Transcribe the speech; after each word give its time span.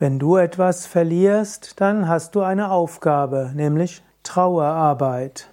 Wenn 0.00 0.20
du 0.20 0.36
etwas 0.36 0.86
verlierst, 0.86 1.80
dann 1.80 2.06
hast 2.06 2.36
du 2.36 2.42
eine 2.42 2.70
Aufgabe, 2.70 3.50
nämlich 3.56 4.04
Trauerarbeit. 4.22 5.48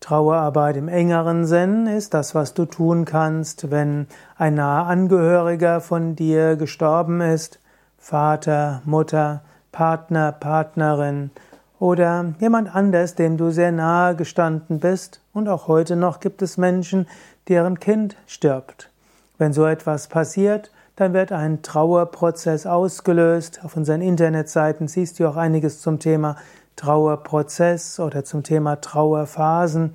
Trauerarbeit 0.00 0.78
im 0.78 0.88
engeren 0.88 1.44
Sinn 1.44 1.86
ist 1.86 2.14
das, 2.14 2.34
was 2.34 2.54
du 2.54 2.64
tun 2.64 3.04
kannst, 3.04 3.70
wenn 3.70 4.06
ein 4.38 4.54
naher 4.54 4.86
Angehöriger 4.86 5.82
von 5.82 6.16
dir 6.16 6.56
gestorben 6.56 7.20
ist, 7.20 7.60
Vater, 7.98 8.80
Mutter, 8.86 9.42
Partner, 9.70 10.32
Partnerin 10.32 11.30
oder 11.78 12.32
jemand 12.40 12.74
anders, 12.74 13.16
dem 13.16 13.36
du 13.36 13.50
sehr 13.50 13.70
nahe 13.70 14.16
gestanden 14.16 14.80
bist. 14.80 15.20
Und 15.34 15.46
auch 15.46 15.68
heute 15.68 15.96
noch 15.96 16.20
gibt 16.20 16.40
es 16.40 16.56
Menschen, 16.56 17.06
deren 17.48 17.78
Kind 17.78 18.16
stirbt. 18.26 18.88
Wenn 19.36 19.52
so 19.52 19.66
etwas 19.66 20.08
passiert, 20.08 20.70
dann 20.96 21.12
wird 21.12 21.32
ein 21.32 21.62
Trauerprozess 21.62 22.66
ausgelöst. 22.66 23.60
Auf 23.64 23.76
unseren 23.76 24.00
Internetseiten 24.00 24.88
siehst 24.88 25.18
du 25.18 25.28
auch 25.28 25.36
einiges 25.36 25.80
zum 25.80 25.98
Thema 25.98 26.36
Trauerprozess 26.76 27.98
oder 28.00 28.24
zum 28.24 28.42
Thema 28.42 28.80
Trauerphasen. 28.80 29.94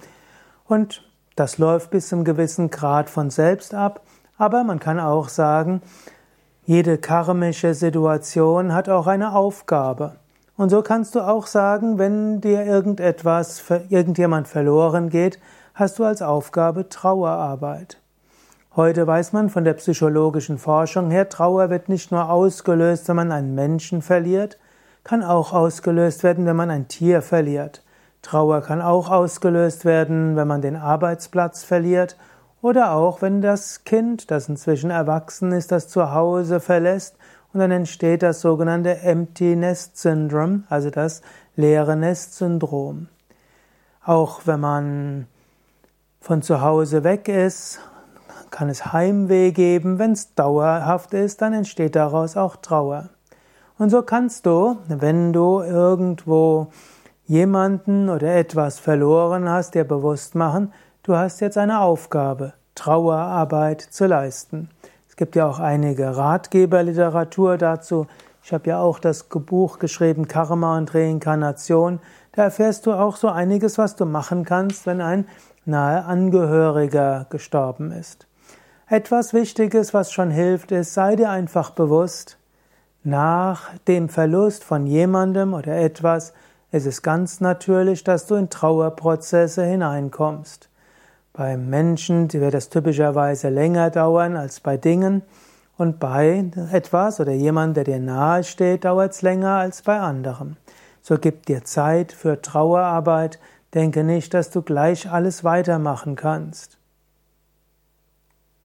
Und 0.65 1.03
das 1.35 1.57
läuft 1.57 1.91
bis 1.91 2.09
zum 2.09 2.23
gewissen 2.23 2.69
Grad 2.69 3.09
von 3.09 3.29
selbst 3.29 3.73
ab. 3.73 4.01
Aber 4.37 4.63
man 4.63 4.79
kann 4.79 4.99
auch 4.99 5.29
sagen, 5.29 5.81
jede 6.65 6.97
karmische 6.97 7.73
Situation 7.73 8.73
hat 8.73 8.89
auch 8.89 9.07
eine 9.07 9.33
Aufgabe. 9.33 10.17
Und 10.55 10.69
so 10.69 10.81
kannst 10.81 11.15
du 11.15 11.21
auch 11.21 11.47
sagen, 11.47 11.97
wenn 11.97 12.41
dir 12.41 12.65
irgendetwas, 12.65 13.63
irgendjemand 13.89 14.47
verloren 14.47 15.09
geht, 15.09 15.39
hast 15.73 15.97
du 15.99 16.03
als 16.03 16.21
Aufgabe 16.21 16.89
Trauerarbeit. 16.89 18.01
Heute 18.75 19.07
weiß 19.07 19.33
man 19.33 19.49
von 19.49 19.63
der 19.63 19.73
psychologischen 19.73 20.59
Forschung 20.59 21.09
her, 21.09 21.27
Trauer 21.27 21.71
wird 21.71 21.89
nicht 21.89 22.11
nur 22.11 22.29
ausgelöst, 22.29 23.07
wenn 23.07 23.15
man 23.15 23.31
einen 23.31 23.55
Menschen 23.55 24.03
verliert, 24.03 24.59
kann 25.03 25.23
auch 25.23 25.53
ausgelöst 25.53 26.21
werden, 26.21 26.45
wenn 26.45 26.55
man 26.55 26.69
ein 26.69 26.87
Tier 26.87 27.23
verliert. 27.23 27.83
Trauer 28.21 28.61
kann 28.61 28.79
auch 28.79 29.09
ausgelöst 29.09 29.85
werden, 29.85 30.35
wenn 30.35 30.47
man 30.47 30.61
den 30.61 30.75
Arbeitsplatz 30.75 31.63
verliert 31.63 32.15
oder 32.61 32.91
auch 32.91 33.23
wenn 33.23 33.41
das 33.41 33.85
Kind, 33.85 34.29
das 34.29 34.49
inzwischen 34.49 34.91
erwachsen 34.91 35.51
ist, 35.51 35.71
das 35.71 35.87
Zuhause 35.87 36.59
verlässt 36.59 37.15
und 37.53 37.61
dann 37.61 37.71
entsteht 37.71 38.21
das 38.21 38.41
sogenannte 38.41 38.99
Empty 38.99 39.55
Nest 39.55 39.97
Syndrome, 39.97 40.63
also 40.69 40.91
das 40.91 41.23
leere 41.55 41.95
Nest 41.95 42.35
Syndrom. 42.35 43.07
Auch 44.05 44.41
wenn 44.45 44.59
man 44.59 45.27
von 46.21 46.43
zu 46.43 46.61
Hause 46.61 47.03
weg 47.03 47.27
ist, 47.27 47.79
kann 48.51 48.69
es 48.69 48.93
Heimweh 48.93 49.51
geben. 49.51 49.99
Wenn 49.99 50.11
es 50.11 50.33
dauerhaft 50.35 51.13
ist, 51.13 51.41
dann 51.41 51.53
entsteht 51.53 51.95
daraus 51.95 52.37
auch 52.37 52.55
Trauer. 52.55 53.09
Und 53.77 53.89
so 53.89 54.01
kannst 54.01 54.45
du, 54.45 54.77
wenn 54.87 55.31
du 55.31 55.61
irgendwo 55.61 56.67
jemanden 57.25 58.09
oder 58.09 58.35
etwas 58.35 58.79
verloren 58.79 59.47
hast, 59.47 59.75
dir 59.75 59.85
bewusst 59.85 60.35
machen, 60.35 60.73
du 61.03 61.15
hast 61.15 61.39
jetzt 61.39 61.57
eine 61.57 61.79
Aufgabe, 61.79 62.53
Trauerarbeit 62.75 63.81
zu 63.81 64.05
leisten. 64.05 64.69
Es 65.07 65.15
gibt 65.15 65.35
ja 65.35 65.47
auch 65.47 65.59
einige 65.59 66.17
Ratgeberliteratur 66.17 67.57
dazu. 67.57 68.07
Ich 68.43 68.51
habe 68.51 68.69
ja 68.69 68.79
auch 68.79 68.99
das 68.99 69.23
Buch 69.23 69.79
geschrieben 69.79 70.27
Karma 70.27 70.77
und 70.77 70.93
Reinkarnation. 70.93 71.99
Da 72.31 72.43
erfährst 72.43 72.85
du 72.85 72.93
auch 72.93 73.15
so 73.15 73.27
einiges, 73.27 73.77
was 73.77 73.95
du 73.95 74.05
machen 74.05 74.43
kannst, 74.43 74.85
wenn 74.85 75.01
ein 75.01 75.27
nahe 75.65 76.03
Angehöriger 76.05 77.27
gestorben 77.29 77.91
ist. 77.91 78.28
Etwas 78.91 79.35
Wichtiges, 79.35 79.93
was 79.93 80.11
schon 80.11 80.31
hilft, 80.31 80.71
ist, 80.71 80.95
sei 80.95 81.15
dir 81.15 81.29
einfach 81.29 81.69
bewusst, 81.69 82.39
nach 83.03 83.69
dem 83.87 84.09
Verlust 84.09 84.63
von 84.63 84.87
jemandem 84.87 85.53
oder 85.53 85.77
etwas 85.77 86.33
ist 86.71 86.87
es 86.87 87.03
ganz 87.03 87.39
natürlich, 87.39 88.03
dass 88.03 88.25
du 88.25 88.33
in 88.33 88.49
Trauerprozesse 88.49 89.63
hineinkommst. 89.63 90.69
Bei 91.33 91.55
Menschen 91.55 92.33
wird 92.33 92.55
das 92.55 92.69
typischerweise 92.69 93.49
länger 93.49 93.91
dauern 93.91 94.35
als 94.35 94.59
bei 94.59 94.75
Dingen 94.75 95.21
und 95.77 95.99
bei 95.99 96.45
etwas 96.71 97.19
oder 97.19 97.33
jemand, 97.33 97.77
der 97.77 97.83
dir 97.83 97.99
nahe 97.99 98.43
steht, 98.43 98.85
dauert 98.85 99.11
es 99.11 99.21
länger 99.21 99.57
als 99.57 99.83
bei 99.83 99.99
anderem. 99.99 100.57
So 101.03 101.19
gib 101.19 101.45
dir 101.45 101.63
Zeit 101.63 102.11
für 102.11 102.41
Trauerarbeit, 102.41 103.37
denke 103.75 104.03
nicht, 104.03 104.33
dass 104.33 104.49
du 104.49 104.63
gleich 104.63 105.11
alles 105.11 105.43
weitermachen 105.43 106.15
kannst. 106.15 106.78